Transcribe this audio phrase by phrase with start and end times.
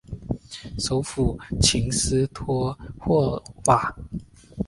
[0.79, 3.95] 首府琴斯托霍瓦。